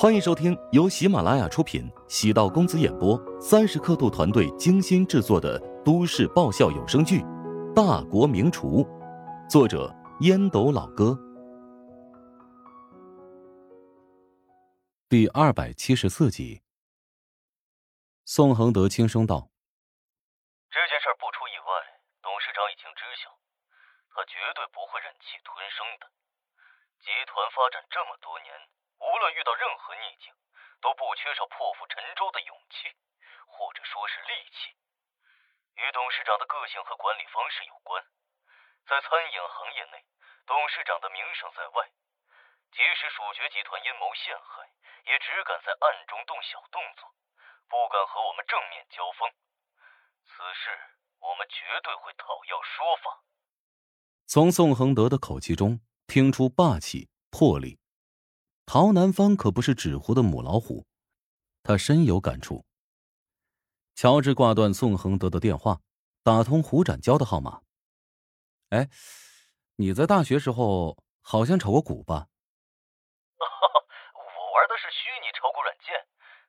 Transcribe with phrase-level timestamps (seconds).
[0.00, 7.20] 欢迎收听由喜马拉雅出品、喜道公子演播、三十刻度团队精心制作的都市爆笑有声剧
[7.74, 8.80] 《大国名厨》，
[9.46, 11.12] 作者烟斗老哥，
[15.06, 16.62] 第二百七十四集。
[18.24, 19.52] 宋恒德轻声道
[20.72, 23.28] ：“这件事不出意外，董事长已经知晓，
[24.16, 26.08] 他绝对不会忍气吞声的。
[27.04, 28.48] 集团发展这么多年，
[29.10, 30.30] 无论遇到任何逆境，
[30.80, 32.94] 都不缺少破釜沉舟的勇气，
[33.46, 34.70] 或者说是力气。
[35.74, 38.04] 与董事长的个性和管理方式有关。
[38.86, 40.04] 在餐饮行业内，
[40.46, 41.90] 董事长的名声在外，
[42.70, 44.70] 即使蜀爵集团阴谋陷害，
[45.10, 47.10] 也只敢在暗中动小动作。”
[47.70, 49.30] 不敢和我们正面交锋，
[50.26, 50.76] 此事
[51.20, 53.22] 我们绝对会讨要说法。
[54.26, 57.79] 从宋恒德的口气中听出霸气魄力，
[58.72, 60.86] 陶南方可不是纸糊的母老虎，
[61.64, 62.64] 他深有感触。
[63.96, 65.80] 乔治挂断宋恒德的电话，
[66.22, 67.62] 打通胡展娇的号码。
[68.68, 68.88] 哎，
[69.74, 72.28] 你在大学时候好像炒过股吧？
[73.42, 76.06] 我玩的是虚拟炒股软件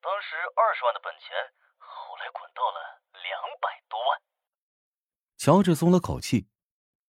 [0.00, 1.34] 当时二十万的本钱，
[1.78, 4.22] 后来滚到了两百多万。
[5.36, 6.46] 乔治松了口气。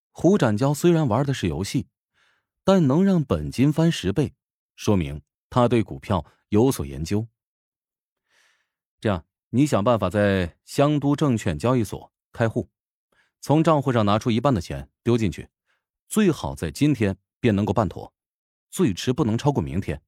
[0.09, 1.89] 胡展娇虽然玩的是游戏，
[2.63, 4.33] 但能让本金翻十倍，
[4.75, 7.27] 说明他对股票有所研究。
[8.99, 12.69] 这样，你想办法在香都证券交易所开户，
[13.39, 15.49] 从账户上拿出一半的钱丢进去，
[16.07, 18.13] 最好在今天便能够办妥，
[18.69, 20.01] 最迟不能超过明天。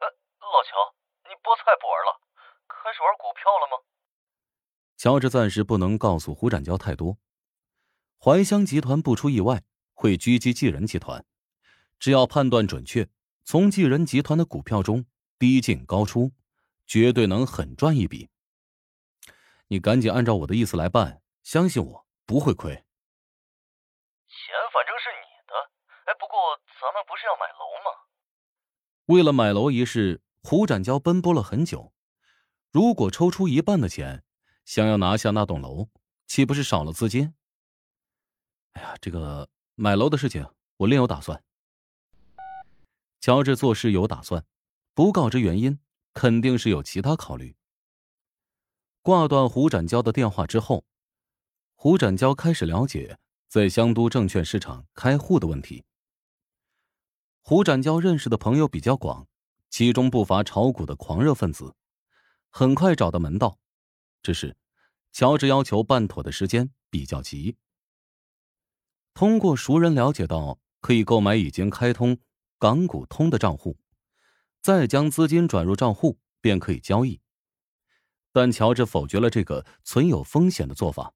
[0.00, 2.20] 老乔，你菠菜不玩了，
[2.68, 3.84] 开始玩股票了吗？
[4.96, 7.18] 乔治暂时不能告诉胡展娇太多。
[8.18, 9.62] 怀香集团不出意外
[9.92, 11.24] 会狙击济仁集团，
[11.98, 13.08] 只要判断准确，
[13.48, 15.06] 从济仁集团的股票中
[15.38, 16.32] 低进高出，
[16.84, 18.28] 绝对能狠赚一笔。
[19.68, 22.74] 你赶紧按照我的意思来办，相信我不会亏。
[22.74, 22.82] 钱
[24.72, 25.54] 反正是你的，
[26.06, 27.90] 哎，不过咱们不是要买楼吗？
[29.06, 30.20] 为了买楼一事。
[30.42, 31.92] 胡展娇奔波了很久，
[32.70, 34.24] 如果抽出一半的钱，
[34.64, 35.88] 想要拿下那栋楼，
[36.28, 37.34] 岂不是少了资金？
[38.74, 41.42] 哎呀，这个买楼的事情我另有打算。
[43.26, 44.46] 乔治做事有打算，
[44.94, 45.80] 不告知原因，
[46.14, 47.56] 肯定是有其他考虑。
[49.02, 50.84] 挂断胡展娇的电话之后，
[51.74, 55.84] 胡展娇开始了解在香都证券市场开户的问题。
[57.42, 59.26] 胡展娇认识的朋友比较广。
[59.70, 61.74] 其中不乏炒股的狂热分子，
[62.50, 63.58] 很快找到门道。
[64.22, 64.56] 只是，
[65.10, 67.56] 乔治要求办妥的时间比较急。
[69.14, 72.16] 通过熟人了解到，可以购买已经开通
[72.58, 73.78] 港股通的账户，
[74.62, 77.20] 再将资金转入账户便可以交易。
[78.32, 81.14] 但乔治否决了这个存有风险的做法，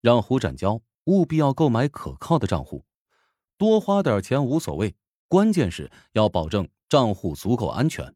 [0.00, 2.86] 让胡展娇务必要购买可靠的账户，
[3.56, 4.96] 多花点钱无所谓，
[5.28, 6.68] 关键是要保证。
[6.86, 8.14] 账户足够安全。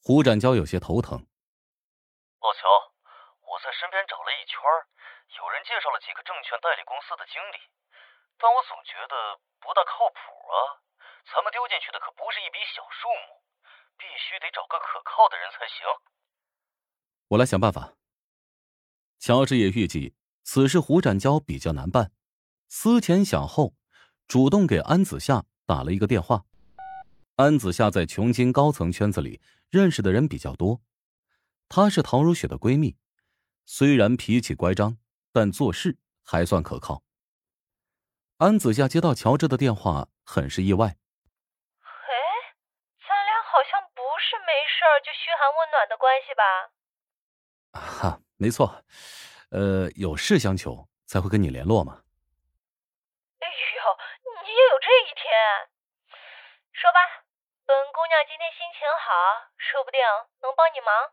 [0.00, 1.20] 胡展娇有些头疼。
[2.40, 2.64] 老乔，
[3.44, 4.56] 我在身边找了一圈，
[5.36, 7.60] 有人介绍了几个证券代理公司的经理，
[8.40, 10.16] 但我总觉得不大靠谱
[10.48, 10.80] 啊。
[11.30, 13.42] 咱们丢进去的可不是一笔小数目，
[13.96, 15.86] 必须得找个可靠的人才行。
[17.28, 17.94] 我来想办法。
[19.18, 22.10] 乔治也预计此事胡展娇比较难办，
[22.68, 23.74] 思前想后，
[24.26, 26.44] 主动给安子夏打了一个电话。
[27.36, 29.40] 安子夏在琼金高层圈子里
[29.70, 30.82] 认识的人比较多，
[31.68, 32.96] 她是陶如雪的闺蜜，
[33.64, 34.98] 虽然脾气乖张，
[35.32, 37.02] 但做事还算可靠。
[38.38, 40.88] 安子夏接到乔治的电话，很是意外。
[40.88, 42.12] 哎，
[43.06, 44.02] 咱俩好像不
[44.82, 46.42] 是没事就嘘寒问暖的关系吧？
[47.72, 48.82] 哈，没错，
[49.50, 52.02] 呃，有事相求才会跟你联络嘛。
[53.38, 53.52] 哎呦，
[54.42, 55.24] 你也有这一天？
[56.72, 57.22] 说吧。
[57.64, 60.00] 本姑娘今天心情好，说不定
[60.42, 61.12] 能帮你忙。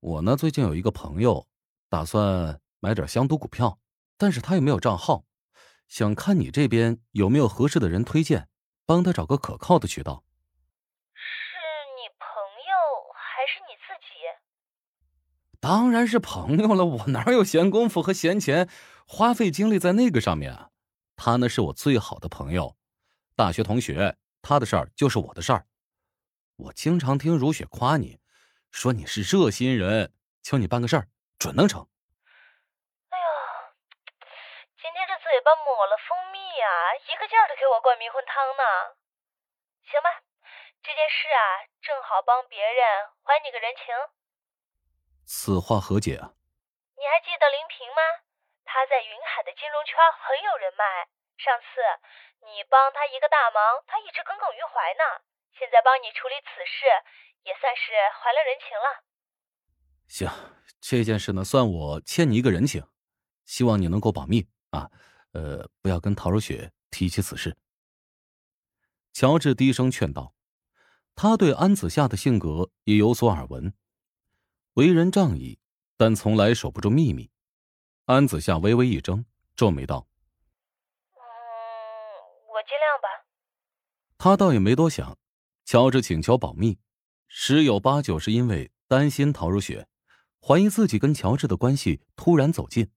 [0.00, 1.46] 我呢，最近有一个朋友，
[1.88, 3.78] 打算买点香都股票，
[4.18, 5.22] 但是他又没有账号，
[5.86, 8.48] 想看你这边有没有合适的人推荐，
[8.84, 10.24] 帮他找个可靠的渠道。
[11.14, 11.56] 是
[11.96, 12.28] 你朋
[12.68, 12.76] 友
[13.14, 14.08] 还是你自己？
[15.60, 18.68] 当然是朋友了，我哪有闲工夫和闲钱
[19.06, 20.70] 花费精力在那个上面啊？
[21.16, 22.76] 他呢是我最好的朋友，
[23.34, 24.16] 大学同学。
[24.40, 25.66] 他的事儿就是我的事儿，
[26.56, 28.20] 我经常听如雪夸你，
[28.70, 31.08] 说你是热心人，求你办个事儿，
[31.38, 31.82] 准能成。
[33.10, 33.26] 哎呦，
[34.78, 36.66] 今天这嘴巴抹了蜂蜜呀，
[37.10, 38.62] 一个劲儿的给我灌迷魂汤呢。
[39.90, 40.22] 行吧，
[40.86, 43.90] 这件事啊，正好帮别人还你个人情。
[45.28, 46.32] 此话何解啊？
[46.96, 48.00] 你还记得林平吗？
[48.64, 49.92] 他在云海的金融圈
[50.24, 51.04] 很有人脉。
[51.36, 51.84] 上次
[52.48, 55.20] 你帮他一个大忙，他一直耿耿于怀呢。
[55.52, 56.88] 现在帮你处理此事，
[57.44, 59.04] 也算是还了人情了。
[60.08, 60.32] 行，
[60.80, 62.88] 这件事呢，算我欠你一个人情，
[63.44, 64.88] 希望你能够保密啊，
[65.36, 67.54] 呃，不要跟陶如雪提起此事。
[69.12, 70.32] 乔治低声劝道，
[71.14, 73.74] 他对安子夏的性格也有所耳闻，
[74.78, 75.58] 为人仗义，
[75.96, 77.28] 但从来守不住秘密。
[78.04, 79.24] 安子夏微微一怔，
[79.56, 80.06] 皱眉道。
[81.16, 81.18] 嗯，
[82.46, 83.08] 我尽量吧。
[84.16, 85.18] 他倒也没多想，
[85.64, 86.78] 乔治请求保密，
[87.26, 89.88] 十有八九是因为担心陶如雪，
[90.40, 92.92] 怀疑自己跟乔治的关系突然走近。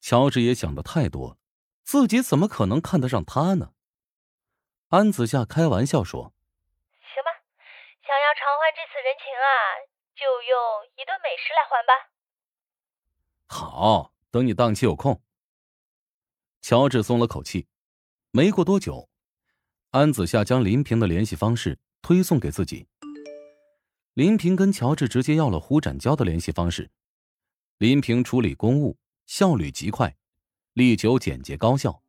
[0.00, 1.38] 乔治也想的太多，
[1.84, 3.70] 自己怎么可能看得上他呢？
[4.88, 6.34] 安子夏开玩笑说
[6.98, 7.30] ：“行吧，
[8.02, 11.92] 想要偿还这次人情啊，就用一顿美食来还吧。”
[13.48, 15.22] 好，等你档期有空。
[16.60, 17.68] 乔治松了口气。
[18.36, 19.08] 没过多久，
[19.92, 22.88] 安子夏将林平的联系方式推送给自己。
[24.14, 26.90] 林平跟乔治直接要了胡展娇的联系方式。
[27.78, 30.16] 林平处理公务效率极快，
[30.72, 32.02] 力求简洁高效。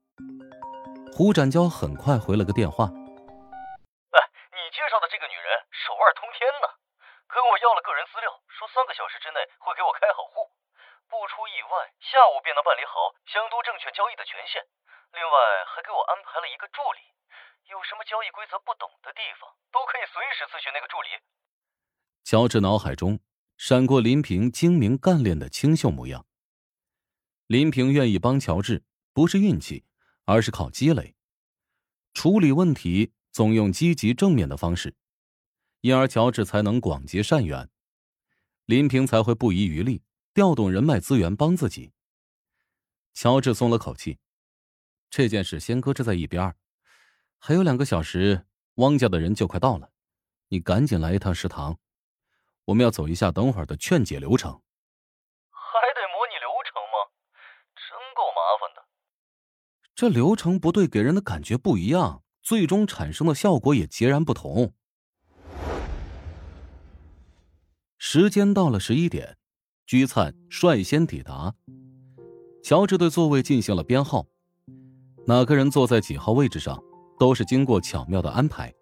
[1.14, 4.18] 胡展娇很快回了个电话：“哎，
[4.50, 6.66] 你介绍的这个女人手腕通天呢，
[7.30, 10.50] 跟我要了个人资料，说三个小时之内会给我开好户，
[11.06, 14.66] 不出意外，下午便能办理好香都证券交易的权限。”
[15.16, 15.32] 另外
[15.72, 17.00] 还给我安排了一个助理，
[17.72, 19.24] 有什么交易规则不懂的地
[19.72, 21.10] 都可以随时咨询那个助理。
[22.24, 23.20] 乔治脑海中
[23.58, 26.26] 闪过林平精明干练的清秀模样。
[27.48, 28.84] 林平愿意帮乔治，
[29.14, 29.86] 不是运气，
[30.26, 31.16] 而是靠积累。
[32.14, 34.96] 处理问题总用积极正面的方式，
[35.82, 37.70] 因而乔治才能广结善缘，
[38.66, 40.02] 林平才会不遗余力
[40.34, 41.92] 调动人脉资源帮自己。
[43.14, 44.18] 乔治松了口气。
[45.12, 46.56] 这件事先搁置在一边
[47.38, 49.90] 还有两个小时，汪家的人就快到了，
[50.50, 51.78] 你赶紧来一趟食堂，
[52.66, 54.52] 我们要走一下等会儿的劝解流程。
[55.50, 56.98] 还得模拟流程吗？
[57.76, 58.86] 真够麻烦的。
[59.96, 64.74] 这流程不对，给人的感觉不一样，最终产生的效果也截然不同。
[67.98, 69.38] 时间到了十一点，
[69.86, 71.56] 居灿率先抵达，
[72.62, 74.28] 乔治对座位进行了编号。
[75.28, 76.84] 哪个人坐在几号位置上，
[77.20, 78.74] 都是经过巧妙的安排。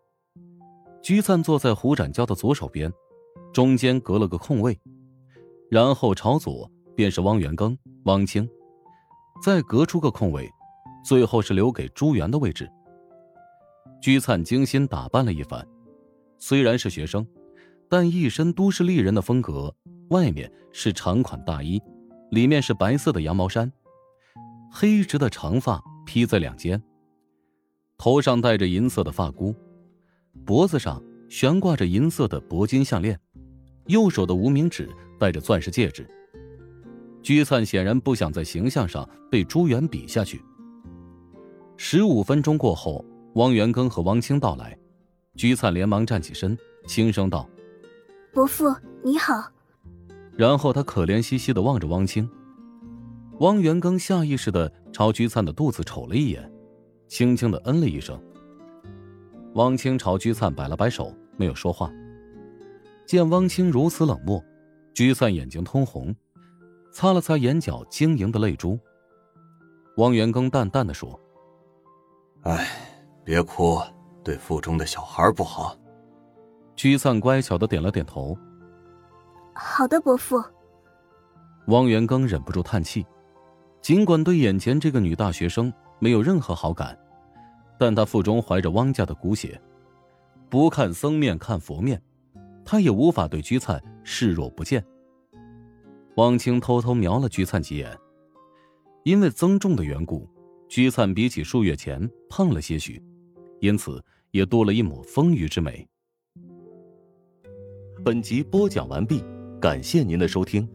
[1.01, 2.91] 居灿坐在胡展娇的左手边，
[3.53, 4.79] 中间隔了个空位，
[5.69, 8.49] 然后朝左便是汪元庚、汪清，
[9.43, 10.49] 再隔出个空位，
[11.05, 12.69] 最后是留给朱元的位置。
[14.01, 15.67] 居灿精心打扮了一番，
[16.37, 17.25] 虽然是学生，
[17.89, 19.75] 但一身都市丽人的风格。
[20.09, 21.81] 外面是长款大衣，
[22.31, 23.71] 里面是白色的羊毛衫，
[24.71, 25.81] 黑直的长发。
[26.05, 26.83] 披在两肩，
[28.03, 29.55] 头上戴着银色的发箍，
[30.43, 33.17] 脖子上悬挂着银色的铂金项链，
[33.85, 36.05] 右手的无名指戴着钻石戒指。
[37.21, 40.43] 居灿显然不想在形象上被朱元比下去。
[41.77, 43.05] 十五分钟过后，
[43.35, 44.77] 汪元庚和汪清到来，
[45.37, 47.47] 居灿连忙站起身，轻声道
[48.35, 48.65] ：“伯父
[49.01, 49.49] 你好。”
[50.35, 52.29] 然后他可怜兮兮的望着汪清。
[53.39, 56.51] 汪元庚下意识的朝居灿的肚子瞅了一眼，
[57.13, 58.19] 轻轻的嗯了一声。
[59.53, 61.87] 汪清朝居灿摆了摆手，没有说话。
[63.05, 64.43] 见汪清如此冷漠，
[64.95, 66.11] 居灿眼睛通红，
[66.91, 68.79] 擦了擦眼角晶莹的泪珠。
[69.97, 71.19] 汪元庚淡淡的说
[72.41, 72.67] ：“哎，
[73.23, 73.79] 别哭，
[74.23, 75.77] 对腹中的小孩不好。”
[76.75, 78.35] 居灿乖巧的点了点头
[79.53, 80.43] ：“好的，伯父。”
[81.69, 83.05] 汪元庚忍不住叹气。
[83.83, 86.97] 尽管对眼前这个女大学生没有任何好感，
[87.77, 89.59] 但他腹中怀着汪家的骨血，
[90.49, 92.01] 不看僧面看佛面，
[92.63, 94.83] 他也无法对居灿视若不见。
[96.17, 97.97] 汪清偷偷瞄了居灿几眼，
[99.03, 100.29] 因为增重的缘故，
[100.69, 103.01] 居灿比起数月前胖了些许，
[103.59, 105.87] 因此也多了一抹丰腴之美。
[108.05, 109.23] 本集播讲完毕，
[109.59, 110.67] 感谢您的收听。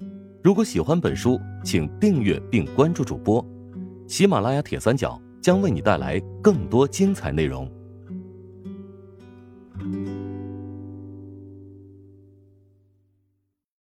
[0.42, 3.44] 如果喜欢本书，请订阅并关注主播。
[4.06, 7.66] 喜马拉雅铁三角将为你带来更多精彩内容。